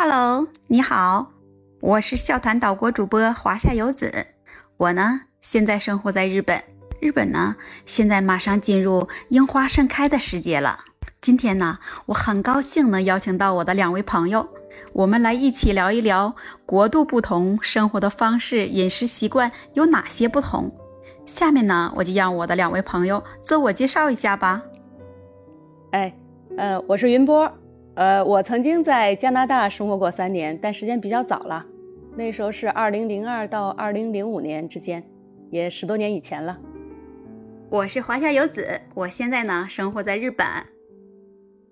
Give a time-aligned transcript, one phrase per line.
[0.00, 1.32] Hello，你好，
[1.80, 4.12] 我是笑谈岛国主播华夏游子。
[4.76, 6.62] 我呢，现在生活在日本。
[7.00, 10.78] 日本呢，现在马上进入樱花盛开的时节了。
[11.20, 11.76] 今天呢，
[12.06, 14.48] 我很高兴能邀请到我的两位朋友，
[14.92, 16.32] 我们来一起聊一聊
[16.64, 20.72] 国度不同，生活的方式、饮食习惯有哪些不同。
[21.26, 24.62] 下面呢，我就让我的两位朋友自我介绍一下吧。
[25.90, 26.16] 哎，
[26.56, 27.52] 呃，我是云波。
[27.98, 31.66] 呃，我曾经在加拿大生活过三年，但时间比较早了，
[32.16, 35.02] 那时候是二零零二到二零零五年之间，
[35.50, 36.60] 也十多年以前了。
[37.70, 40.46] 我是华夏游子，我现在呢生活在日本。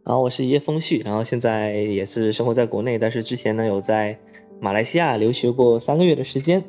[0.05, 4.19] 然后我是叶风旭，然后现在也是生活在国内，但是之前呢有在
[4.59, 6.65] 马来西亚留学过三个月的时间。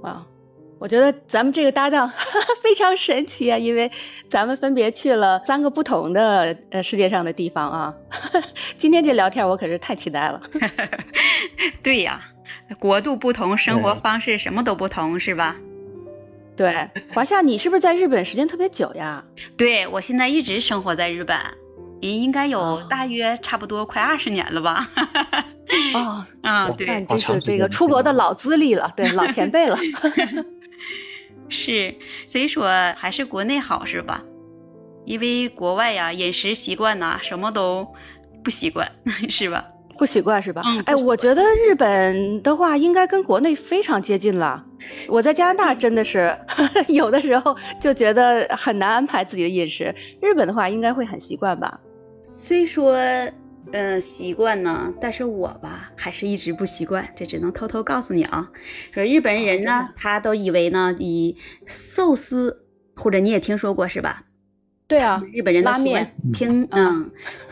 [0.00, 0.26] 哇。
[0.80, 3.92] 我觉得咱们这个搭档哈 哈非常神奇啊，因为
[4.30, 7.94] 咱们分别去了三个不同的呃世界上的地方啊。
[8.78, 10.40] 今天这聊天我可是太期待了。
[11.84, 12.22] 对呀，
[12.78, 15.54] 国度不同，生活方式什么都不同，是吧？
[16.56, 19.24] 对，华夏，你是不是在日本时间特别久呀？
[19.58, 21.36] 对，我现在一直生活在日本，
[22.00, 24.88] 应应该有大约差不多快二十年了吧。
[25.94, 29.76] 哦，啊，对，这是这个出国的老资历了，对，老前辈了。
[31.48, 31.94] 是，
[32.26, 34.22] 所以说还是国内好是吧？
[35.04, 37.86] 因为国外呀，饮食习惯呐，什么都
[38.44, 38.90] 不习惯，
[39.28, 39.64] 是吧？
[39.98, 40.62] 不习惯是吧？
[40.66, 40.80] 嗯。
[40.86, 44.64] 哎，我觉得日本的话，应该跟国内非常接近了。
[45.08, 46.36] 我在加拿大真的是
[46.88, 51.80] 有的时候就觉得很难安排自己的饮食，日本的话应该会很习惯吧？
[52.22, 52.96] 虽说。
[53.72, 58.50] 嗯，习惯呢，但是我吧，还是一直不习惯，这只能偷偷告诉你啊。
[58.92, 62.64] 说日本人呢，他都以为呢，以寿司
[62.96, 64.24] 或者你也听说过是吧？
[64.88, 67.10] 对啊，日本人拉面听嗯，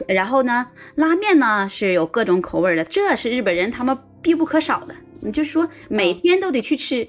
[0.08, 7.08] 然后呢，拉面呢是有各种口味的，这是日本人他们必不可少的，你就是说每天都得去吃，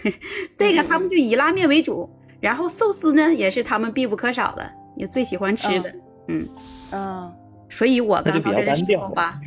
[0.56, 2.08] 这个他们就以拉面为主，
[2.40, 5.92] 然后寿司呢也是他们必不可少的，也最喜欢吃的，
[6.28, 6.48] 嗯。
[6.92, 7.32] 嗯。
[7.68, 9.40] 所以我刚到的时候吧，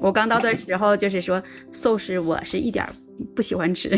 [0.00, 2.84] 我刚到的时候就是说寿司，我是一点
[3.34, 3.90] 不喜欢吃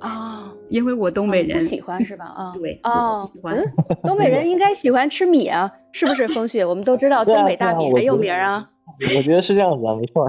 [0.00, 2.24] 啊， 因为我东北人不喜欢是吧？
[2.26, 3.62] 啊， 对，哦，喜欢。
[4.02, 6.28] 东北人应该喜欢吃米啊，是不是？
[6.28, 8.70] 风雪， 我们都知道东北大米很有名啊。
[9.16, 10.28] 我觉得是这样子啊，没错。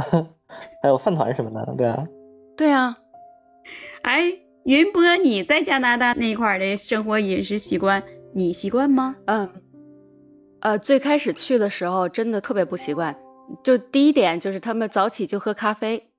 [0.82, 2.06] 还有饭团什么的，对啊。
[2.56, 2.98] 对啊。
[4.04, 4.32] 哎，
[4.64, 8.02] 云波，你在加拿大那块的生活饮食习惯，
[8.34, 9.16] 你习惯吗？
[9.26, 9.50] 嗯。
[10.66, 13.20] 呃，最开始去的时候真的特别不习惯，
[13.64, 16.10] 就第一点就是他们早起就喝咖啡，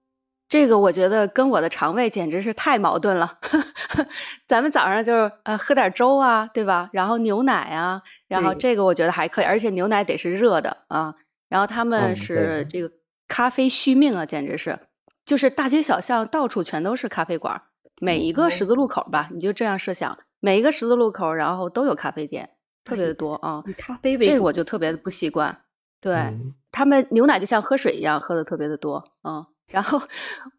[0.48, 3.40] 这个我觉得跟我的肠胃简直是太矛盾了。
[4.46, 6.90] 咱们早上就是呃喝点粥啊，对吧？
[6.92, 11.16] 然后牛奶啊，然后这个我觉得还可以，而且牛奶得是热的啊。
[11.48, 12.92] 然后他们是这个
[13.26, 14.78] 咖啡续命啊，简直是，
[15.24, 17.62] 就是大街小巷到处全都是咖啡馆，
[18.00, 22.50] 每一个十字路口吧，你就这样设想，每一个十字路口然后都有咖啡店。
[22.86, 25.60] 特别的多啊，以咖啡为这个我就特别的不习惯。
[26.00, 26.38] 对
[26.70, 29.10] 他们牛奶就像喝水一样，喝的特别的多。
[29.24, 30.00] 嗯，然后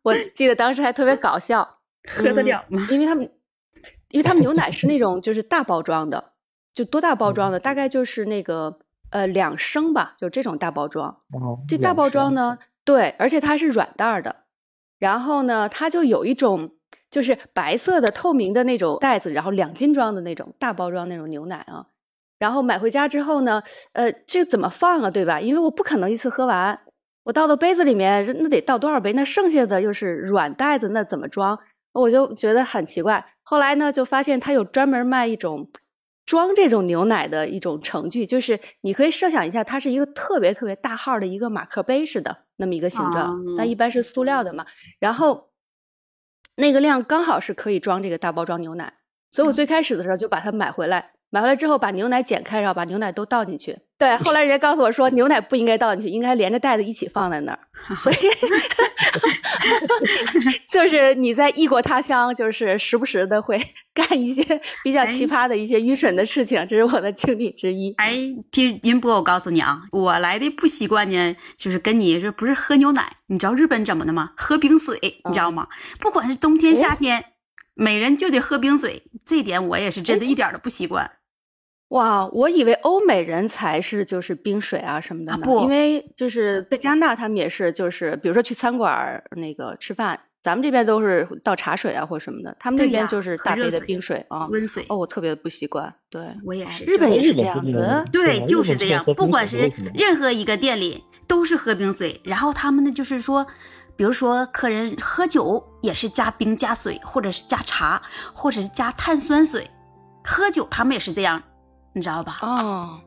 [0.01, 2.85] 我记得当时还特别搞笑，喝得了吗？
[2.91, 3.31] 因为他们，
[4.09, 6.33] 因为他们牛奶是那种就是大包装的，
[6.73, 11.21] 就多大包装的，大概就是那个呃两升吧，就这种大包装。
[11.31, 11.63] 哦。
[11.69, 14.37] 这大包装呢，对，而且它是软袋的，
[14.99, 16.73] 然后呢，它就有一种
[17.09, 21.85] 就是白色的透明的那种袋子，然后两斤装的那种大包装那种牛奶啊。
[22.39, 25.41] 然后买回家之后呢，呃，这个怎么放啊，对吧？
[25.41, 26.81] 因为我不可能一次喝完，
[27.23, 29.13] 我倒到杯子里面，那得倒多少杯？
[29.13, 31.59] 那剩下的又是软袋子，那怎么装？
[31.93, 33.33] 我就觉得很奇怪。
[33.41, 35.71] 后来呢，就发现他有专门卖一种
[36.27, 44.67] 装这种牛奶的一种程序，就是你可以设想一下，它是一个特别特别大号的一个马克杯似的那么一个形状，那一般是塑料的嘛。
[44.99, 45.49] 然后
[46.55, 48.93] 那个量刚好是可以装这个大包装牛奶，
[49.31, 51.13] 所以我最开始的时候就把它买回来。
[51.29, 53.79] 买回来之后，把牛奶剪开，然后把牛奶都倒进去。
[53.97, 57.59] 对， 后来人家告诉我说，牛奶不应该倒进去，应该连着袋子一起放在那儿。
[57.99, 58.15] 所以，
[60.69, 63.61] 就是你在异国他乡，就是时不时的会
[63.93, 67.93] 干一些比较奇葩的一些愚蠢的事情，这是我的经历之一。
[67.97, 68.15] 哎，
[68.51, 74.31] 听云波，我告诉你啊，我来的不习惯呢，就是跟你是不是喝牛奶，你知道日本怎么的吗？
[74.37, 75.67] 喝冰水，你知道吗？
[75.99, 77.25] 不管是冬天夏天，
[77.73, 81.09] 每人就得喝冰水，这点我也是真的一点都不习惯。
[81.89, 94.47] 哇，我以为欧美人才是就是冰水啊什么的呢，不，因为就是在加拿大他们也是就是，比如说去餐馆那个吃饭，咱们这边都是倒茶水啊或什么的，他们那边就是大杯的冰水啊。
[94.47, 94.85] 温水。
[94.89, 95.93] 哦，我特别不习惯。
[96.09, 96.83] 对，我也是。
[96.83, 98.03] 日本也是这样子。
[98.11, 99.03] 对，就是这样。
[99.05, 102.19] 不管是任何一个店里，都是喝冰水。
[102.23, 103.45] 然后他们呢，就是说，
[103.95, 108.01] 比如说客人喝酒也是加冰加水，或者是加茶，
[108.33, 109.69] 或者是加碳酸水。
[110.23, 111.41] 喝酒他们也是这样，
[111.93, 112.37] 你知道吧？
[112.41, 112.99] 哦，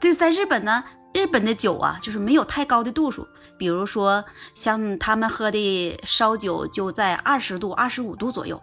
[0.00, 0.82] 对在日本呢，
[1.14, 3.26] 日本的酒啊，就是没有太高的度数。
[3.58, 4.24] 比如说，
[4.54, 8.58] 像他们喝的烧酒就在二十度、二十五度左右，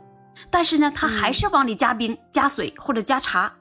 [0.50, 3.54] 但是呢，他还是往里加冰、加水或者加茶。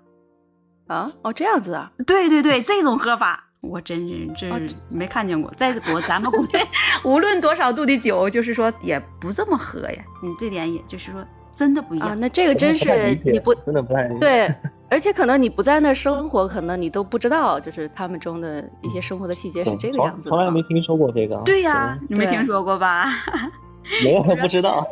[0.86, 1.92] 啊，哦，这样子啊。
[2.06, 5.52] 对对对，这种喝法我真是真哦是没看见过。
[5.54, 6.66] 在国咱们国内，
[7.04, 10.04] 无论多少度的酒，就是说也不这么喝呀。
[10.22, 11.22] 你，这点也就是说
[11.52, 12.08] 真的不一样。
[12.08, 14.54] 啊，那这个真是你不真的不太对，
[14.88, 20.38] 而且可能你不在那儿生活，可能你都不知道，就是他们中的一些生活的细节是这个样子的啊。
[20.38, 21.36] 从来没听说过这个。
[21.44, 23.06] 对呀、你没听说过吧？
[24.00, 24.86] 对， 没有不知道。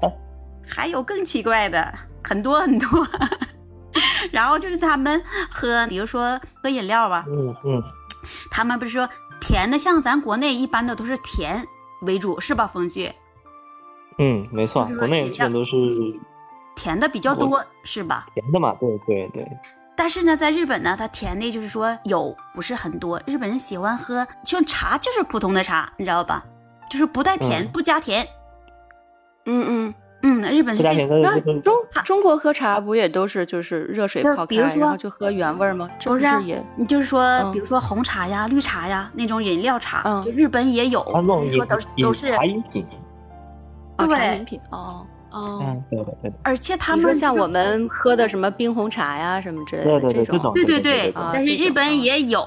[0.66, 1.92] 还有更奇怪的，
[2.22, 2.88] 很多很多。
[4.32, 7.82] 然后就是他们喝，比如说喝饮料吧，嗯嗯，
[8.50, 9.08] 他们不是说
[9.40, 11.64] 甜的，像咱国内一般的都是甜
[12.02, 12.66] 为主，是吧？
[12.66, 13.12] 风旭，
[14.18, 15.70] 嗯，没错国内基本都是
[16.74, 18.26] 甜的比较多，是吧？
[18.34, 18.74] 甜的嘛。
[18.80, 19.46] 对对对，
[19.96, 23.20] 但是呢，在日本呢，它甜的就是说有不是很多。
[23.26, 26.44] 日本人喜欢喝，就茶就是普通的茶，你知道吧？
[26.90, 28.26] 就是不带甜，嗯不加甜。
[29.46, 31.74] 嗯嗯，嗯，日本是这不加甜跟那中
[32.04, 35.88] 中国喝茶不也都是就是热水泡开，比如说然后就喝原味吗？
[36.04, 36.26] 不是
[36.76, 41.04] 你就是说，嗯比如说红茶呀、绿茶呀那种饮料茶，日本也有，
[41.50, 42.86] 说都是都是，茶饮品。
[43.96, 45.58] 哦茶对饮品哦哦。
[45.62, 46.36] 嗯，对的对的。
[46.42, 52.46] 而且他们像我们喝的什么冰红茶呀什么之类的对对对种，这种对对对但是日本也有，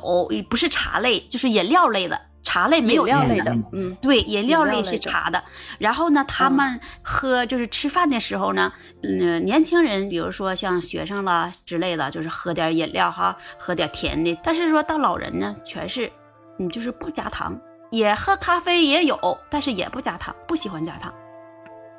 [0.50, 5.44] 不是茶类，就是饮料类的，茶类没有甜的饮料类的，嗯，对，饮料类是茶的。
[5.78, 8.72] 然后呢，他嗯们喝就是吃饭的时候呢，
[9.04, 14.38] 嗯，年轻人比如说像学生啦之类的，就是喝点饮料哈，喝点甜的。
[14.44, 16.12] 但是说到老人呢，全是
[16.57, 17.60] 你就是不加糖，
[17.92, 21.13] 也喝咖啡也有，但是也不加糖，不喜欢加糖。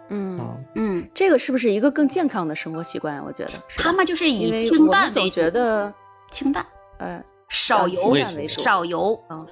[0.09, 3.25] 嗯，嗯，嗯，这个是不是一个更健康的生活习惯？
[3.25, 3.51] 我觉得？
[3.69, 5.93] 是他们就是以清我们总淡为主，觉得
[6.31, 6.65] 清淡，
[6.99, 8.49] 呃少油为主。
[8.49, 9.25] 少油。
[9.31, 9.47] 嗯。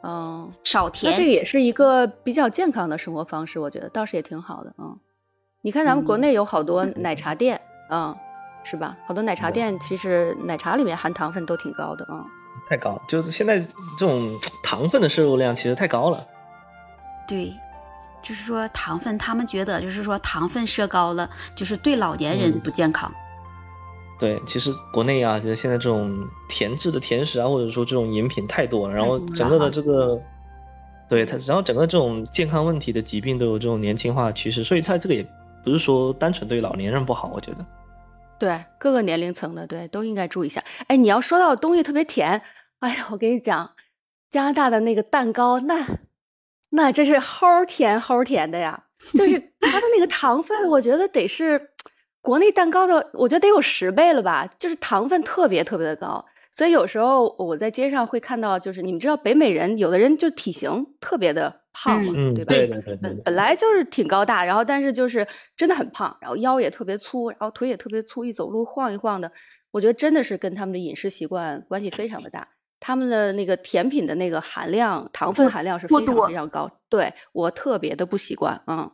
[0.00, 1.12] 嗯，少甜。
[1.12, 1.30] 那这个。
[1.30, 5.00] 也是一个比较健康的生活方式，我觉得倒是也挺好的啊、嗯。
[5.60, 6.20] 你看咱们国嗯。
[6.20, 7.60] 内有好多奶茶店，
[7.90, 8.16] 嗯，
[8.62, 8.96] 是吧？
[9.08, 12.24] 好多奶茶店其实奶茶里面含糖分都挺高的嗯、
[12.70, 16.24] 太高，就是现在这种糖分的摄入量其实太高了。
[17.26, 17.52] 对，
[18.22, 23.12] 就是说糖分，他们觉得就是说糖分摄高了，就是对老年人嗯不健康。
[24.18, 30.20] 对，其实国内啊，就是现在这种甜制的甜食啊，或者说这种饮品太多了，然后整个的啊这个，
[31.08, 35.24] 对它，然后整个这种健康问题的疾病都有这种年轻化趋势，所以它这个也
[35.64, 37.64] 不是说单纯对老年人不好，我觉得。
[38.40, 40.64] 对，各个年龄层的对都应该注意一下。
[40.88, 42.42] 哎，你要说到东西特别甜，
[42.80, 43.70] 哎呀，我跟你讲，
[44.32, 45.86] 加拿大的那个蛋糕，那
[46.70, 48.84] 那真是齁甜齁甜的呀，
[49.16, 51.70] 就是它的那个糖分，我觉得得是
[52.20, 56.26] 国内蛋糕的，我觉得得有十倍了吧，就是糖分特别特别的高。
[56.52, 62.52] 所以有时候我在街上会看到，就是你们知道北美人，有的人就体型特别的胖嘛，嗯，对吧？
[62.52, 63.22] 对对对对本对。
[63.22, 69.30] 本来就是挺高大，然后但是就是真的很胖，然后腰也特别粗，然后腿也特别粗，一走路晃一晃的。
[69.70, 72.48] 我觉得真的是跟他们的饮食习惯关系非常的大。
[72.80, 78.92] 他们的那个甜品的那个含量，糖分含量是非常非常高，对我特别的不习惯，嗯。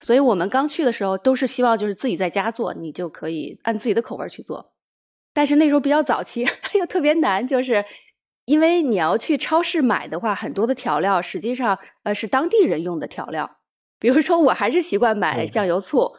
[0.00, 4.74] 所以我们刚去的时候都是希望就是自己在家做，你就可以按自己的口味去做。
[5.32, 6.46] 但是那时候比较早期，
[6.78, 7.86] 又特别难，就是
[8.44, 13.56] 因为你要去超市买的话，很多的调料实际上呃是当地人用的调料，
[13.98, 16.12] 比如说我还是习惯买嗯酱油醋，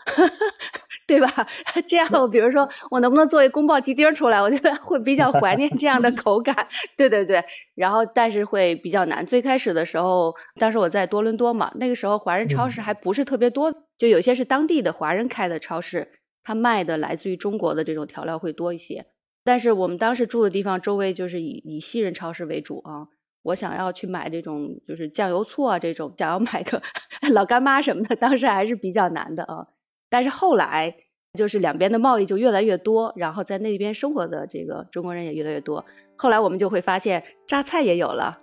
[1.08, 1.48] 对吧？
[1.88, 7.46] 这样比如说我能不能做一宫保鸡丁出来，我觉得会比较怀念这样的口感， 对对对。
[7.74, 9.26] 然后但是会比较难。
[9.26, 16.12] 最开始的时候，当时我在多伦多嘛，那个时候华人超市还不是特别多，就有些是当地的华人开的超市。
[16.44, 19.06] 他卖的来自于中国的这种调料会多一些，
[19.44, 23.08] 但是我们当时住的地方周围就是以以西人超市为主啊。
[23.44, 26.82] 我想要去买这种就是酱油醋啊这种，想要买个
[27.34, 29.68] 老干妈什么的，当时还是比较难的啊。
[30.10, 30.96] 但是后来
[31.34, 35.86] 就是两边的贸易就越来越多，然后在那边生活的这个中国人也越来越多。
[36.16, 38.40] 后来我们就会发现榨菜也有了，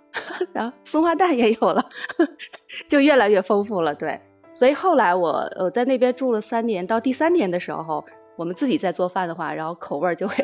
[0.53, 1.89] 然后松花蛋也有了，
[2.87, 3.93] 就越来越丰富了。
[3.95, 4.21] 对。
[4.53, 8.05] 所以后来我我在那边住了三年，到第三年的时候，
[8.37, 10.35] 我们自己在做饭的话，然后口味就会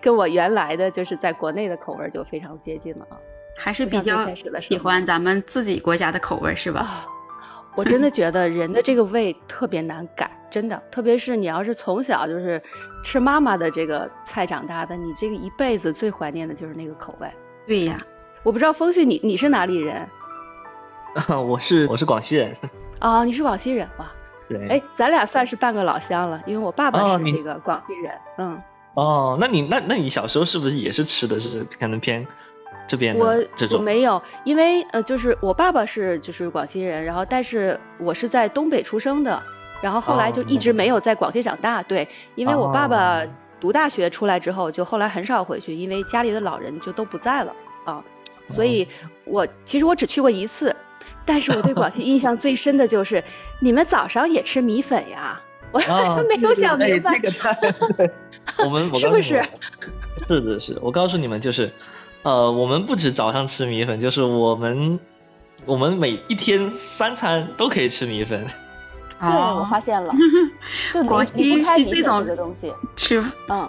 [0.00, 3.18] 跟我原来的就是在国内的口味就非常接近了啊。
[3.58, 6.80] 还是比较喜欢咱们自己国家的口味是吧？
[6.80, 7.06] 啊，
[7.76, 12.62] 我真的觉得人的这个胃特别难改，真的，特别是你要是从小就是
[13.04, 17.30] 吃妈妈的这个菜长大的，你这个一辈子最怀念的就是那个口味。
[17.66, 17.96] 对呀，
[18.42, 20.08] 我不知道风旭你你是哪里人？
[21.14, 22.54] 啊 我是我是广西人。
[23.00, 24.06] 哦，你是广西人哇？
[24.48, 24.68] 对。
[24.68, 28.12] 哎，咱俩算是半个老乡了，因为我爸爸是这个广西人。
[28.38, 28.60] 嗯，
[28.94, 32.26] 哦，那你那那你小时候是不是也是吃的是可能偏
[32.88, 33.82] 这边我我的这种？
[33.82, 39.42] 没有，因为呃，就是我爸爸是就是广西人，然后但是我是在东北出生的，
[39.80, 41.82] 然后后来就一直没有在广西长大。
[41.82, 43.28] 对，因为我爸爸哦
[43.60, 47.54] 读大学出来之后，就后来很少回去，因为家里的老人就都不在了
[47.84, 48.04] 啊，
[48.48, 48.86] 所以
[49.24, 50.76] 我其实我只去过一次，
[51.24, 53.24] 但是我对广西印象最深的就是
[53.60, 55.40] 你们早上也吃米粉呀，
[55.72, 57.20] 我啊 没有想明白
[58.64, 60.26] 我们我是不是告诉你们？
[60.26, 61.72] 是的，是，我告诉你们，就是，
[62.22, 65.00] 呃，我们不止早上吃米粉，就是我们
[65.66, 68.46] 我们每一天三餐都可以吃米粉。
[69.20, 70.12] 对，我哦，发现了，
[70.92, 73.68] 就离广离不西是这种的东西，吃嗯。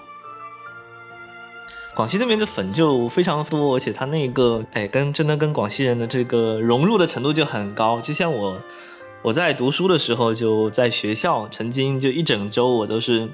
[1.95, 7.99] 广西那边的粉就非常多，而且它那个哎，跟真的跟广西人的这个融入的程度就很高。
[7.99, 8.57] 就像我
[9.21, 13.27] 我在读书的时候，就在学校曾经就一整周我都是，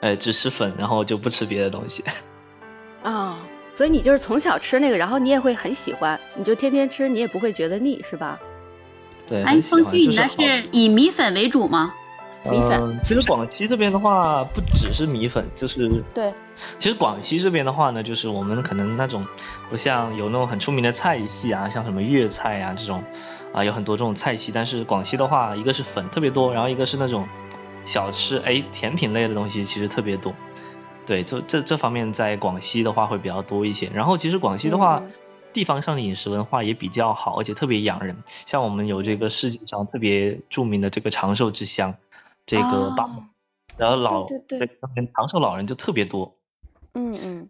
[0.00, 2.02] 哎，只吃粉，然后就不吃别的东西。
[3.04, 3.38] 啊、
[3.76, 8.40] 所以你就是从小吃那个，然后你也会很喜欢，你就天天吃，你也不会觉得腻，是吧？
[9.30, 11.94] 对，哎，很喜欢风旭，你那就是以米粉为主吗？
[12.44, 16.32] 米粉嗯其实广西这边的话，不只是米粉，就是对，
[16.78, 19.26] 其实广西这边的话呢，就是我们可能那种
[19.68, 23.04] 不像有那种很出名的菜系啊，像什么粤菜啊这种，
[23.52, 24.50] 啊有很多这种菜系。
[24.54, 27.28] 但是广西的话，一个是粉特别多，然后一个是那种
[27.84, 30.34] 小吃，哎，甜品类的东西其实特别多。
[31.04, 33.90] 对，这这这方面在广西的话会比较多一些。
[33.94, 35.10] 然后其实广西的话，嗯
[35.52, 38.22] 地方上的饮食文化也比较好，而且特别养人。
[38.46, 41.96] 像我们有这个世界上特别著名的这个长寿之乡，
[42.46, 43.24] 这个巴哦
[43.76, 46.36] 然后老对对对长寿老人就特别多。
[46.92, 47.48] 嗯嗯，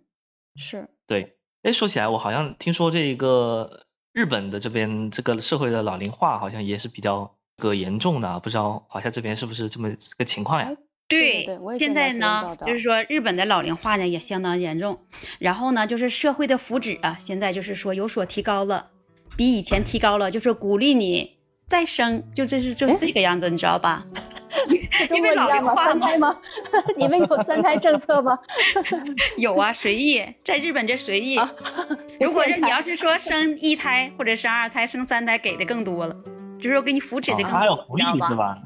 [0.54, 10.76] 是，对，哎，说起来，我好像听说这个日本的这边这个社会的老龄化好像也是比较个严重的啊，不知道华夏这边是不是这么个情况呀哎？
[11.10, 14.98] 对对对现在呢就是说日本的老龄化呢也相当严重，
[15.40, 18.86] 然后呢，就是社会的福祉啊，现在就是说有所提高了，
[19.36, 21.36] 比以前提高了，就是鼓励你
[21.66, 24.06] 再生，就这是就是这个样子，你知道吧？
[25.10, 25.48] 因为老？
[25.50, 26.36] 龄化嘛三胎吗？
[26.96, 28.38] 你们有三胎政策吗？
[29.38, 31.36] 有啊，随意，在日本这随意。
[31.36, 31.50] 啊
[32.20, 36.14] 如果是你要是说生一胎或者生二胎、生三胎，给的更多了，
[36.58, 38.34] 就是说给你扶持的更多，哦还有福利是？
[38.34, 38.58] 吧？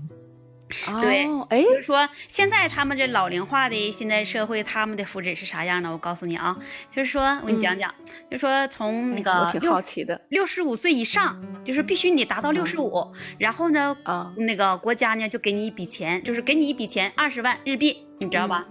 [1.00, 5.90] 对哦，哎，就是说，现在他们这老龄化的现在社会，他们的福祉是啥样的？
[5.90, 6.56] 我告诉你啊，
[6.90, 7.94] 就是说我给你讲讲，
[8.30, 18.66] 就是说从那嗯我个挺六好奇的六十五岁以上，就是必须你达到六十五，然后呢，啊，那个国家呢就给你一笔钱，就是给你一笔钱二十万日币，你知道吧？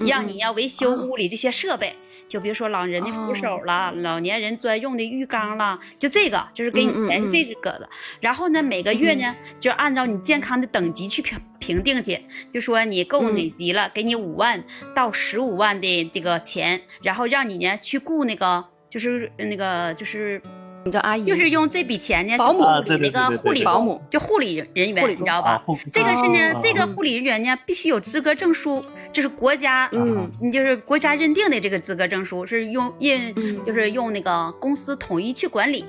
[0.00, 1.94] 嗯让你要维修哦屋里这些设备，
[2.34, 7.88] 就比如说老人的扶手哦了，老年人专用的浴缸了，就这个就是给你钱是嗯嗯嗯这个的。
[8.18, 12.20] 然后呢，每个月呢就按照你健康的等级去评评定去，
[12.52, 14.64] 就说你够哪级了，给你五万
[14.96, 20.42] 到十五万的这个钱，然后让你呢去雇那个就是那个就是。
[20.84, 22.58] 你叫阿姨，就是用这笔钱呢，保姆。
[22.60, 24.00] 去啊对对雇那个护理保姆。
[24.10, 25.62] 就护理人员，你知道吧？
[25.92, 30.30] 这个是呢，哦这个护理人员呢必须有资格证书，这是国家，嗯。
[30.40, 33.64] 你就是国家认定的这个资格证书，是用印，嗯。
[33.64, 35.84] 就是用那个公司统一去管理，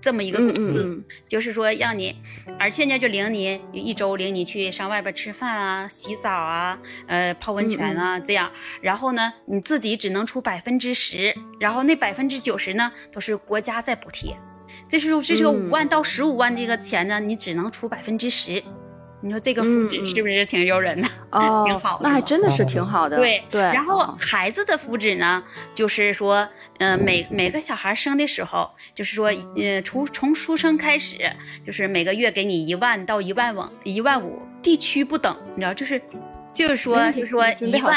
[0.00, 2.16] 这么一个嗯公司，嗯就是说让你，
[2.58, 14.36] 而且呢就领你一周领你去上外边吃饭啊、洗澡啊、呃泡温泉啊、这样，然后呢你自己只能出百分之十，然后那百分之九十呢都是国家在补贴。
[14.88, 15.54] 这是这是个嗯。
[15.54, 18.62] 五万到十五万这个钱呢，你只能出百分之十。
[19.22, 21.08] 你说这个福祉嗯嗯是不是挺诱人的？
[21.30, 25.42] 哦，挺好的那还真的是挺好的，对对，然后哦孩子的福祉呢，
[25.74, 26.48] 就是说，
[26.78, 31.18] 呃，每每个小孩生的时候，就是说，呃，从从出生开始，
[31.66, 36.00] 就是每个月给你一万到一万五，一万五，地区不等，你知道，就是，
[36.52, 37.94] 就是说，就是说一万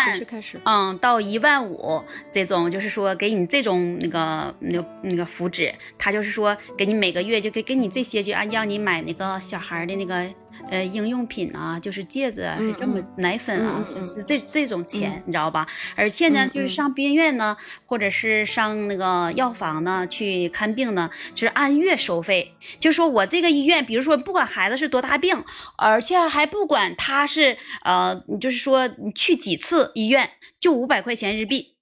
[0.66, 10.30] 嗯，到一万五这种，就是说给你这种那个那个那个福祉，他就是说给你每个月就给给你这些，就按让你买那个小孩的那个
[10.70, 13.86] 呃婴用品啊，就是戒指啊，嗯是这么奶粉啊，
[14.26, 15.68] 这这种钱，你知道吧？
[15.96, 17.56] 而且呢，就是上病院呢，
[17.86, 22.54] 或者是上那个药房呢去看病呢，就是按月收费。
[22.80, 25.44] 就是说我这个医院，比如说不管孩子是多大病，
[25.78, 30.30] 而且还不管他是呃，就是说你去几次医院，
[30.60, 31.74] 就五百块钱日币。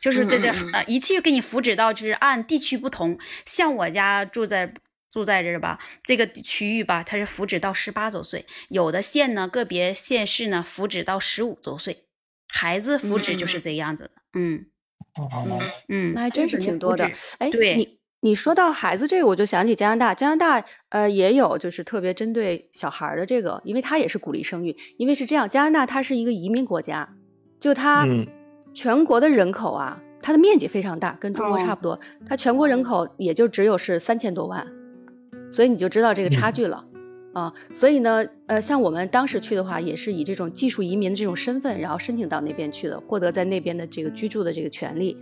[0.00, 3.16] 就是这是嗯嗯嗯呃，一切给你扶持到，就是按地区不同。
[3.46, 4.74] 像我家住在
[5.16, 12.04] 住在这儿吧，这个区域吧，它是福祉到十八周岁，有的县呢，个别县市呢，福祉到十五周岁，
[12.48, 14.66] 孩子福祉就是这样子的，嗯
[15.14, 15.58] 哦，
[15.88, 17.10] 嗯，那还真是挺多的。
[17.38, 27.16] 哎，对你你说到孩子这个，我就想起加拿大，加拿大呃也有就是特别针对小孩儿的这个，因为它也是鼓励生育，因为是这样，加拿大它是一个移民国家，
[27.58, 28.26] 就它嗯。
[28.74, 31.58] 全国的人口啊，它的面积非常大，跟中国哦。
[31.58, 34.66] 差不多，它全国人口也就只有是三千多万，
[35.52, 36.86] 所以你就知道这个差距了。
[37.32, 45.18] 啊，所以呢，呃，像我们当时去的话，也是以这种技术移民的这种身份，然后申请到那边去的，获得在那边的这个居住的这个权利。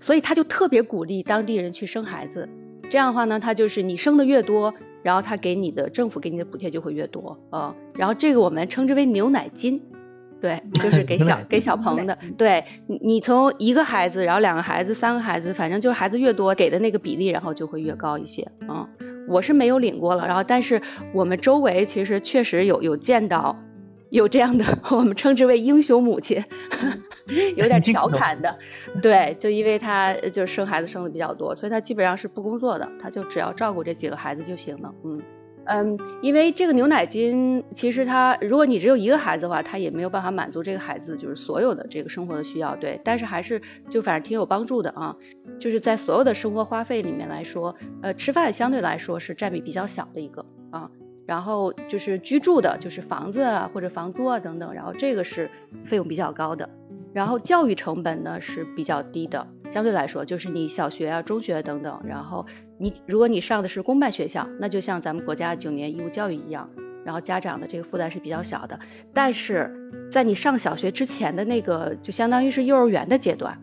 [0.00, 2.48] 所以他就特别鼓励当地人去生孩子。
[2.90, 9.80] 这样的话呢，他就是你生的越多，然后他给你的政府给你的补贴就会越多啊、然后这个我们称之为牛奶金，
[10.40, 12.18] 对， 就是给小给小朋友的。
[12.36, 18.50] 对你，你从一个孩子，然后两个孩子，三个孩子，反正就是孩子越多，给的那个比例，然后就会越高一些。
[18.68, 18.88] 嗯，
[19.30, 20.82] 我是没有领过了，然后但是
[21.14, 23.56] 我们周围其实确实有有见到
[24.10, 26.44] 有这样的， 我们称之为英雄母亲，
[27.56, 28.58] 有点调侃的。
[29.00, 34.92] 对，就因为她呃就是生孩子生的比较多，所以她基本上是不工作的，她就只要照顾这几个孩子就行了。
[35.04, 35.22] 嗯。
[35.72, 43.00] 嗯，因为这个牛奶金，其实它如果你只有一个孩子的话，它也没有办法满足这个孩子就是所有的这个生活的需要，对。
[43.04, 45.16] 但是还是就反正挺有帮助的啊，
[45.60, 50.90] 就是在所有的生活花费里面来说，呃，吃饭相对来说是占比比较小的一个啊。
[51.24, 55.52] 然后就是居住的，就是房子啊或者房租啊等等，然后这个是
[55.84, 56.68] 费用比较高的。
[57.12, 62.46] 然后教育成本呢是比较低的，相对来说，就是你小学啊、中学等等，然后
[62.82, 66.70] 你如果你上的是公办学校，那就像咱们国家九年义务教育一样，
[67.04, 68.80] 然后家长的这个负担是比较小的。
[69.12, 73.60] 但是在你上小学之前的那个，就相当于是幼儿园的阶段，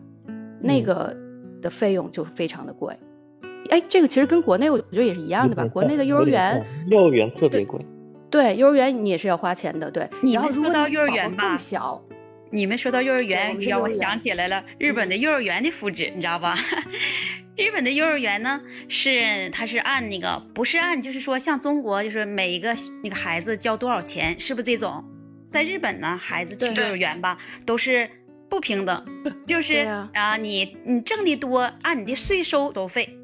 [0.62, 1.16] 那个
[1.60, 2.96] 的费用就非常的贵。
[3.70, 6.64] 哎，这个其实跟国内我觉得也是一样的吧，国内的幼儿园。
[6.86, 7.84] 幼儿园特别贵。
[8.30, 10.08] 对，幼儿园你也是要花钱的，对。
[10.22, 12.04] 你们说到幼儿园吧更小，
[12.50, 16.54] 你们说到幼儿园，让我想起来了，日本的幼儿园的福祉，你知道吧？
[17.58, 22.72] 日本的幼儿园呢，是它是按那个不是按，就是说像中国，就是每一个
[23.02, 25.04] 那个孩子交多少钱，是不是这种？
[25.50, 28.08] 在日本呢，孩子去幼儿园吧，都是
[28.48, 29.04] 不平等，
[29.44, 29.78] 就是
[30.14, 33.17] 啊你你挣的多，按你的税收收费。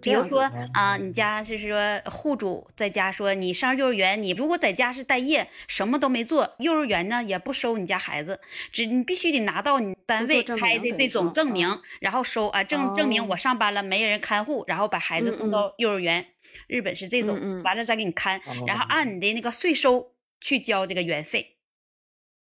[0.00, 8.40] 比如说啊、你家就是说户主在家说你上幼儿园，你如果在家是待业，什么都没做，幼儿园呢也不收你家孩子，
[8.72, 16.26] 只你必须得拿到你单位开的这种证明，嗯然后收啊证证明哦我上班了，没人看护，然后把孩子送到幼儿园。
[16.66, 21.56] 日本是这种，完了再给你看，然后哦按你的那个税收去交这个园费。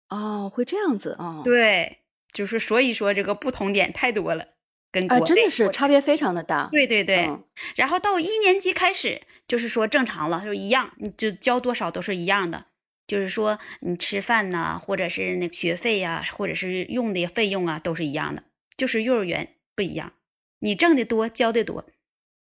[0.10, 2.00] 哦，会这样子啊？，对，
[2.32, 4.50] 就是所以说这个不同点太多了，
[4.94, 6.70] 跟真的是差别非常的大。
[6.72, 7.44] 对对对，嗯
[7.76, 12.68] 然后到一年级开始，就是说正常了，就一样，你就交多少都是一样的。
[13.06, 18.44] 就是说你吃饭呐、或者是那个学费呀、或者是用的费用啊，都是一样的。
[18.78, 20.14] 就是幼儿园不一样，
[20.60, 21.86] 你挣的多，交的多。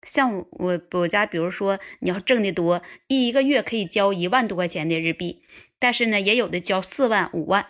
[0.06, 5.42] 像我我我家，比如说你要挣的多，一个月可以交一万多块钱的日币，
[5.80, 7.66] 但是呢，也有的交四万、五万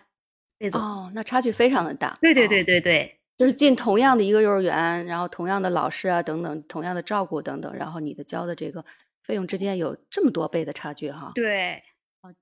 [0.60, 0.82] 这种。
[0.82, 2.18] 哦，那差距非常的大。
[2.20, 8.86] 对对对哦，对对，就是进同样的一个幼儿园，然后同样的老师啊等等，同样的照顾等等，然后你的交的这个
[9.24, 11.32] 费用之间有这么多倍的差距哈。
[11.36, 11.84] 对
[12.22, 12.34] 哦，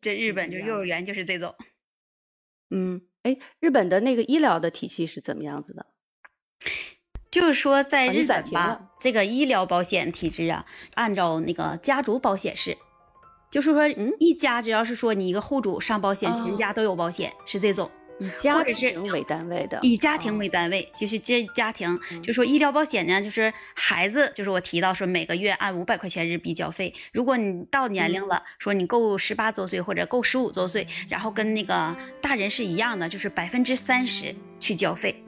[0.00, 1.54] 这日本就幼儿园就是这种。
[2.70, 5.86] 嗯，哎，日本的那个医疗的体系是怎么样子的？
[7.30, 12.76] 就是说，在日本吧这个医疗保险体制啊，按照那个家族保险式，
[13.52, 17.88] 就是说嗯一家只要是说你一个户主上保险，哦全家都有保险，是这种。
[18.20, 26.92] 以家庭为单位的，以家庭哦为单位，就是这家庭，嗯就说医疗保险呢，就是孩子，就是我提到说每个月按五百块钱日币交费。
[27.12, 35.24] 如果你到年龄嗯了，说你够十八周岁或者够十五周岁，然后跟那个大人是一样的，就是百分之三十去交费。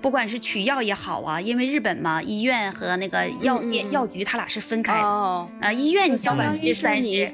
[0.00, 5.00] 不管是取药也好啊，因为日本嘛，医院和那个药药局它俩是分开的。
[5.02, 7.32] 哦，啊，医院你交百分之三十，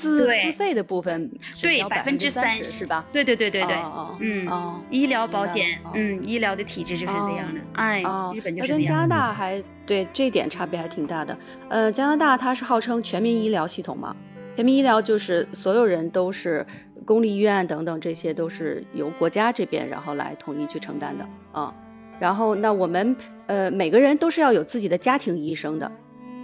[0.00, 3.04] 自自费的部分是对交百分之三30是吧？
[3.12, 3.74] 对对对对对，
[4.20, 9.06] 嗯哦医疗保险，哦嗯，医疗的体制就是这样的，哎，哦，日本就那跟加拿。
[9.06, 11.36] 大还对这点差别还挺大的。
[11.68, 14.16] 呃，加拿大它是号称全民医疗系统嘛，
[14.56, 16.66] 全民医疗就是所有人都是
[17.04, 21.74] 公立医院等等，这些都是由国家这边然后来统一去承担的啊。
[22.18, 25.90] 然后那我们呃每个人都是要有自己的家庭医生的，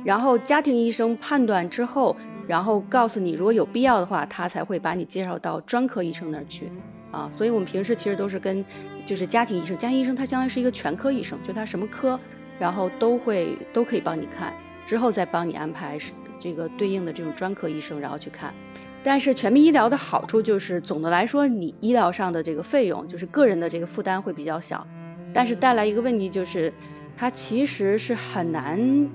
[0.07, 2.17] 然后家庭医生判断之后，
[2.47, 6.71] 然后告诉你如果有必要的话，他才会把你介绍到专科医生那儿去。
[7.11, 8.65] 啊，所以我们平时其实都是跟
[9.05, 12.21] 就是家庭医生，家庭医生他相当于是一个全科医生，就他什么科，
[12.61, 14.55] 然后都会都可以帮你看。
[14.87, 15.99] 之后再帮你安排
[16.39, 18.55] 这个对应的这种专科医生，然后去看。
[19.03, 24.87] 但是全民医疗的好处就是，总的来说，你医疗上的这个费用，就是个人的这个负担会比较小。
[25.33, 26.73] 但是带来一个问题就是，
[27.17, 29.11] 它其实是很难，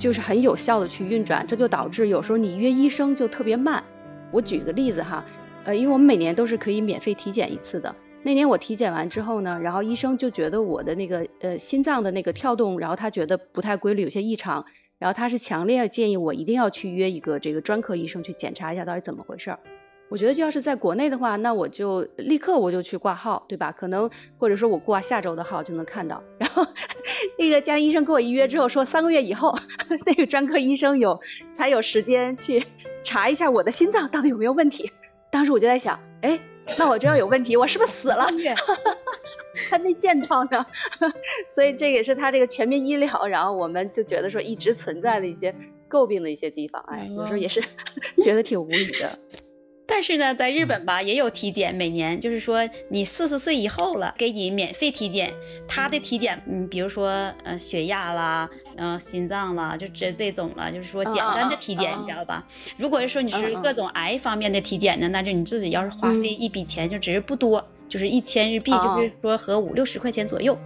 [0.00, 3.84] 就是很有效的去运转，这就导致有时候你约医生就特别慢。
[4.32, 5.26] 我举个例子哈，
[5.64, 7.94] 呃，因为我们每年都是可以免费体检一次的。
[8.22, 14.64] 那年我体检完之后呢，然后医生就觉得我的那个呃心脏的那个跳动，然后他觉得不太规律，有些异常。
[14.98, 19.58] 然后他是强烈建议我一定要去约一个这个专科医生去检查一下到底怎么回事儿。
[20.10, 23.70] 我觉得就要是在国内的话，那我就立刻我就去挂号，对吧？
[23.72, 26.22] 可能或者说我挂下周的号就能看到。
[26.36, 26.66] 然后
[27.38, 29.56] 那个家庭医生跟我预约之后说三个月以后
[30.04, 31.20] 那个专科医生有
[31.52, 32.64] 才有时间去
[33.04, 34.90] 查一下我的心脏到底有没有问题。
[35.30, 36.40] 当时我就在想，哎，
[36.76, 38.26] 那我这要有问题，我是不是死了？
[39.70, 40.66] 还没见到呢。
[41.48, 45.54] 所以这也是他这个全民医疗，然后我们就觉得说一直存在的一些
[45.88, 47.62] 诟病的一些地方，哎，有时候也是
[48.20, 49.20] 觉得挺无语的。
[49.90, 55.34] 但是呢，在日本吧也有体检，每年就是说你四十岁以后了，给你免费体检。
[55.66, 57.10] 他的体检，嗯，比如说
[57.42, 62.46] 呃血压啦，嗯心脏啦，就这这种了，就是说简单的体检，你知道吧？
[62.76, 70.56] 如果是说你是各种癌方面的体检呢，那就你自己要是花费一笔钱，就只是不多，就是一千日币，就是说合五六十块钱左右。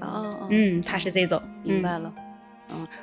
[0.00, 2.10] 哦，嗯，他是这种，明白了。
[2.16, 2.27] 嗯，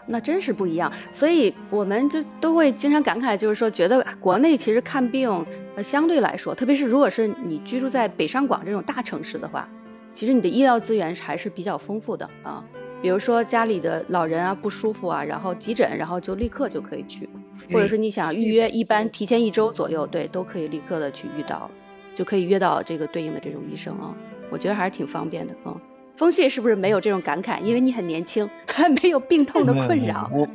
[0.06, 9.68] 那真是不一样，所以我们就都会经常感慨，就是说觉得国内其实看病，呃，相对来说，特别是如果是你居住在北上广这种大城市的话，
[10.14, 12.64] 其实你的医疗资源还是比较丰富的啊。
[13.02, 17.30] 比如说家里的老人啊不舒服啊，然后急诊，然后就立刻就可以去，
[17.72, 21.70] 或者说你想预约，一般提前一周左右，对，都可以立刻的去遇到，
[22.16, 24.16] 就可以约到这个对应的这种医生啊。
[24.50, 25.76] 我觉得还是挺方便的啊。
[26.16, 27.60] 风旭是不是没有这种感慨？
[27.62, 30.30] 因为你很年轻， 还没有病痛的困扰。
[30.34, 30.48] 我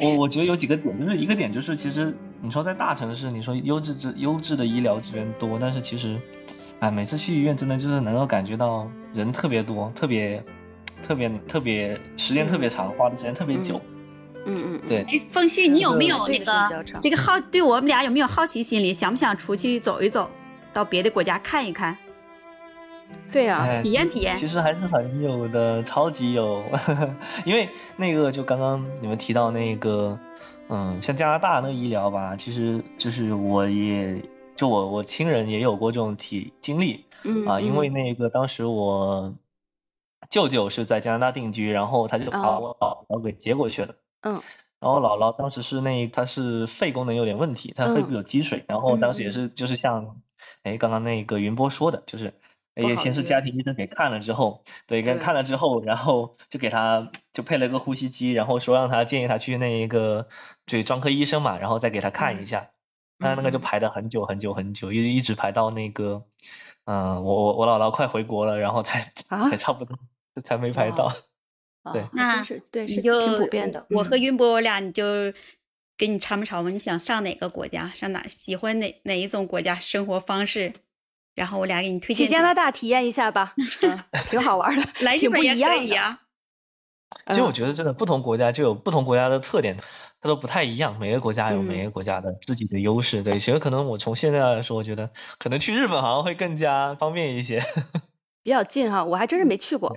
[0.00, 6.18] 我我觉得有几个点，就是一个点就是其实你说在大城市，你说优质质优质的医疗资源多，但是其实，
[6.80, 10.42] 哎，每次去医院真的就是能够感觉到人特别多，特别
[11.02, 13.80] 特别特别时间特别长，花的时间特别久。
[14.46, 14.98] 嗯嗯，对。
[15.08, 17.40] 哎，风旭，你有没有那个这个好？
[17.50, 18.92] 对我们俩有没有好奇心理？
[18.92, 20.28] 想不想出去走一走，
[20.72, 21.96] 到别的国家看一看？
[23.32, 26.62] 对呀，体验体验，其实还是很有的，超级有。
[27.44, 30.18] 因为那个就刚刚你们提到那个，
[30.68, 34.22] 嗯，像加拿大那个医疗吧，其实就是我也
[34.56, 39.34] 就我我亲人也有过这种体经历，嗯啊，因为那个当时我
[40.30, 44.40] 舅舅是在加拿大定居，然后他就把我姥姥给接过去了，嗯，
[44.78, 50.20] 然后姥姥当时是那他是肺功能有点问题，他肺部有积水，然后当时也是就是像
[50.62, 52.32] 哎刚刚那个云波说的，就是。
[52.74, 60.26] 也先是家庭医生给看了之后，对，给看了之后，然后就给他就配了个呼吸机，然后说让他建议他去那一个
[60.66, 62.70] 就专科医生嘛，然后再给他看一下。
[63.16, 66.24] 那那个就排的很久很久很久，一一直排到那个，
[66.84, 69.12] 嗯，我我我姥姥快回国了，然后才
[69.50, 69.96] 才差不多
[70.42, 71.12] 才没排到。
[71.92, 73.86] 对，那是对是挺普遍的。
[73.90, 75.04] 我和云博我俩你就
[75.96, 76.68] 给你参谋参谋？
[76.68, 77.88] 你想上哪个国家？
[77.90, 78.26] 上哪？
[78.26, 80.72] 喜欢哪哪一种国家生活方式？
[81.34, 83.54] 然后我俩给你推荐去加拿大体验一下吧，
[84.30, 86.18] 挺好玩的， 来挺不一样的。
[87.28, 89.76] 其实我觉得真的不同国家就有不同国家的特点，
[90.20, 90.98] 它都不太一样。
[90.98, 93.22] 每个国家有每个国家的自己的优势。
[93.22, 97.62] 对，其实可能我从现在来说，我觉得可能去日本好像会更加方便一些。
[98.42, 99.96] 比较近哈，我还真是没去过。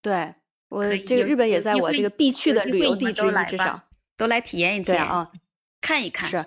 [0.00, 0.34] 对
[0.68, 3.82] 我这个日本也在我这个必去的旅游地之一之上，
[4.16, 5.30] 都来体验一体验啊，
[5.80, 6.30] 看一看。
[6.30, 6.46] 是。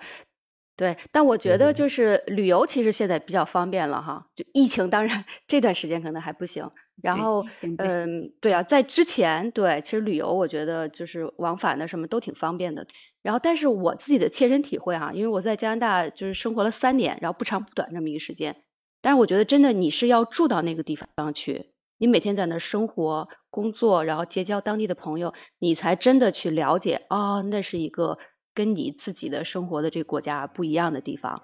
[0.78, 6.70] 对，但我觉得就是旅游其实现在比较方便了哈，就疫情当然这段时间可能还不行。
[7.02, 7.46] 然后，
[7.78, 12.88] 嗯，对啊，在之前对，其实旅游我觉得就是往返的什么都挺方便的。
[13.22, 18.58] 然后，但是我自己的切身体会哈，因为我在加拿大就是生活了三年，然后不长不短这么一个时间。
[19.02, 28.18] 但是我觉得真的你是要住到那个地方去，你每天在那生活、工作，然后结交当地的朋友，你才真的去了解哦，那是一个。
[28.56, 31.44] 跟你自己的生活的这个国家不一样的地方，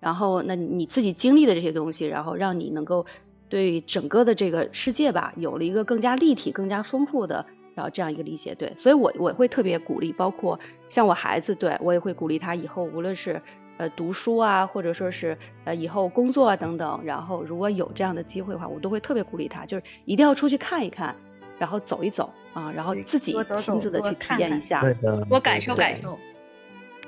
[0.00, 3.04] 然后那你自己经历的这些东西，然后让你能够
[3.50, 7.44] 对整个的这个世界吧，有了一个更加立体、更加丰富的，
[7.74, 8.54] 然后这样一个理解。
[8.54, 13.42] 对，所以我我会特别鼓励，包括像我孩子，对我也会鼓励他以后无论是
[13.76, 21.16] 呃读书啊，或者说是呃以后工作啊等等，然后如果有这样的机会的话，我都会特别鼓励他，就是一定要出去看一看，
[21.58, 24.82] 然后走一走啊，然后自己亲自的去体验一下，
[25.28, 26.18] 多感受感受。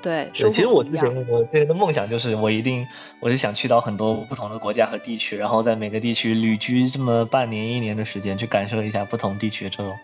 [0.05, 2.85] 对，其实我之前我之前的梦想就是，我一定
[3.19, 9.95] 我是想去到很多不同的国家和地区，然后在每个地区旅居这么半年一年的时间，去感受一下不同地区这种，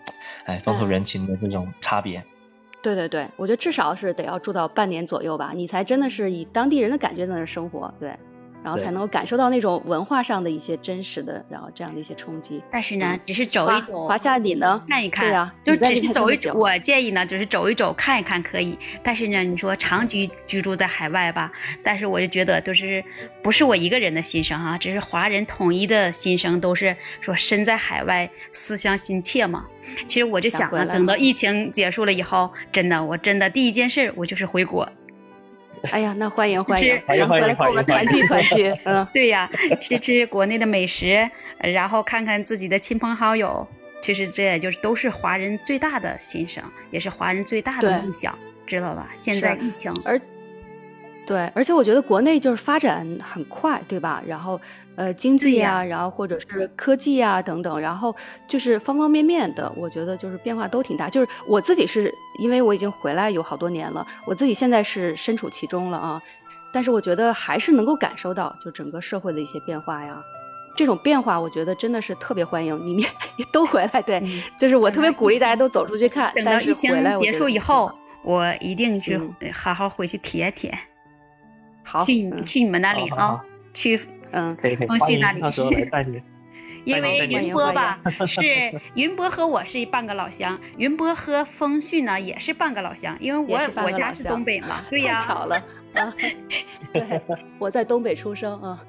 [0.44, 2.24] 哎，风土人情的这种差别。
[2.82, 8.10] 对对对，我觉得至少是得要住到半年左右吧，你才真的是以当地人的感觉在那生活，对。
[8.62, 12.62] 然后才能够感受到那种文化上的一些真实的，然后这样的一些冲击。
[12.70, 14.06] 但是呢，只是走一走。
[14.06, 14.82] 华夏，你呢？
[14.88, 15.26] 看一看。
[15.26, 16.54] 对啊，就只是走一走。
[16.54, 18.78] 我建议呢，就是走一走，看一看可以。
[19.02, 21.50] 但是呢，你说长期居住在海外吧，
[21.82, 23.02] 但是我就觉得，就是
[23.42, 29.66] 不是我一个人的心声哈，只是华人统一的心声，都是说身在海外思乡心切嘛。
[30.06, 34.88] 其实我就想啊，等到疫情结束了以后，真的，我真的第一件事我就是回国。
[35.90, 38.72] 哎呀，那欢迎欢迎，然后回来跟我们团聚团聚。
[38.84, 43.66] 嗯， 对呀，吃吃国内的美食，然后看看自己的亲朋好友。
[44.00, 49.10] 其实这也就是都是华人最大的心声，也是华人最大的梦想，知道吧？
[49.16, 50.20] 现在疫情，而
[51.24, 54.22] 对，而且我觉得国内就是发展很快，对吧？
[54.26, 54.60] 然后。
[54.94, 58.14] 呃，经济呀，然后或者是科技呀等等，然后
[58.46, 61.08] 就是方方面面的，我觉得就是变化都挺大。
[61.08, 66.22] 就是我自己是因为我已经回来有好多年了，我自己现在是身处其中了啊。
[66.74, 70.22] 但是我觉得还是能够感受到就整个社会的一些变化呀。
[70.76, 73.04] 这种变化我觉得真的是特别欢迎你们
[73.52, 74.22] 都回来，对，
[74.58, 76.32] 就是我特别鼓励大家都走出去看。
[76.34, 77.90] 等到疫情结束以后，
[78.24, 79.18] 我一定去
[79.52, 80.78] 好好回去体验体验。
[81.82, 83.98] 好，去去你们那里啊，去。
[84.32, 86.20] 嗯，可以可以，风旭那里，到时候来带你。
[86.84, 88.42] 因为云波吧，是
[88.94, 95.54] 云波和我是半个老乡，云波和风旭呢也是半个老乡，因为我我家是东北嘛， 对呀，巧了
[95.94, 96.12] 啊。
[96.92, 97.20] 对，
[97.60, 98.84] 我在东北出生啊。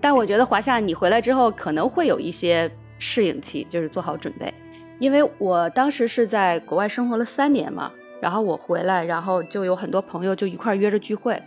[0.00, 4.52] 但我觉得华夏你回来之后可能会有一些适应期，就是做好准备，
[4.98, 11.40] 因为我当时是在国外生活了三年嘛，然后我回来，然后就有很多朋友就一块约着聚会，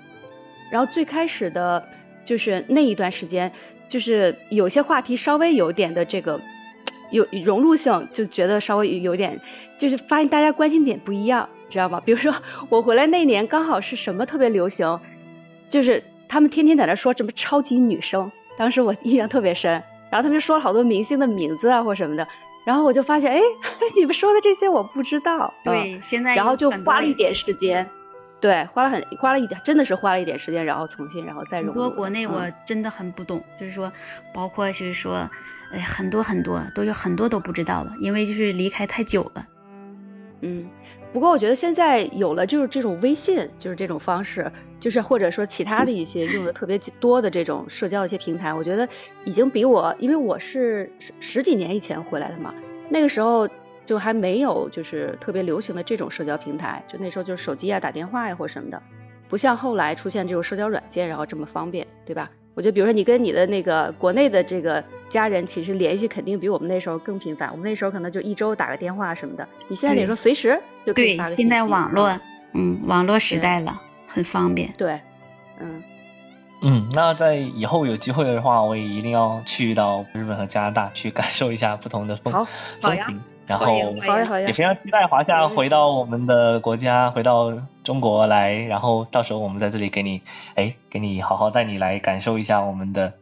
[0.71, 1.85] 然后最开始的。
[2.25, 3.51] 就是那一段时间，
[3.89, 6.39] 就是有些话题稍微有点的这个
[7.12, 9.41] 有融入性，就觉得稍微有点，
[9.77, 12.01] 就是发现大家关心点不一样，知道吗？
[12.05, 12.33] 比如说
[12.69, 14.99] 我回来那年刚好是什么特别流行，
[15.69, 22.27] 就是他们天天在那说什么超级女生，当时我印象特别深，然后他们说了好多明星的名字啊或什么的，
[22.65, 23.41] 然后我就发现，哎，
[23.95, 27.89] 你们说的这些我不知道，对，现在然后就花了一点时间。
[28.43, 33.89] 对，花了很花了一点，真的是花了一点时间，然后重新，然后再融很多国内我真的很不懂，就是说，
[34.34, 35.29] 包括就是说，
[35.71, 39.47] 哎，很多很多都有很多都不知道了，因为就是离开太久了。
[40.41, 40.69] 嗯，
[41.13, 44.51] 不过我觉得现在有了就是这种微信，就是这种方式，
[44.82, 48.89] 就是或者说其他的一些用的特别多的这种社交一些平台，我觉得
[49.23, 52.53] 已经比我，因为我是十十几年以前回来的嘛，
[52.89, 53.47] 那个时候。
[53.85, 58.81] 就还没有就是特别流行的这种社交平台，就那时候就是手机啊、打电话呀或什么的，
[59.27, 62.29] 不像后来出现这种社交软件，然后这么方便，对吧？
[62.55, 67.49] 我觉得比如说你跟你的那个国内的这个家人，其实联系肯定比我们那时候更频繁。
[67.49, 72.15] 我们那时候可能就一周打个电话什么的，你现在得说随时就可以发个现在网络，
[72.53, 74.71] 嗯，网络时代了，很方便。
[74.77, 75.01] 对，
[75.59, 75.83] 嗯
[76.61, 82.45] 嗯，那在以后有机会的话，我也一定要去到日本和加拿大去感受一下不同的风
[82.79, 83.19] 风情。
[83.45, 83.77] 然后
[84.39, 87.51] 也非常期待华夏回到我们的国家，回到
[87.84, 90.21] 中国来，然后到时候我们在这里给你，
[90.56, 93.13] 哎，给你好好带你来感受一下我们的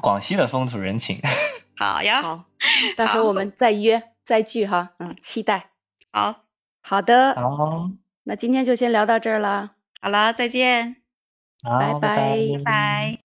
[0.00, 1.18] 广西的风土人情。
[1.76, 2.44] 好呀，好，
[2.96, 5.70] 到时候我们再约再聚哈，嗯，期待。
[6.12, 6.42] 好，
[6.82, 7.90] 好的，好，
[8.24, 9.72] 那今天就先聊到这儿了。
[10.00, 10.96] 好了，再见，
[11.62, 11.94] 拜。
[12.00, 13.18] 拜拜。